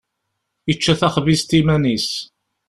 [0.69, 2.09] Yečča taxbizt iman-is.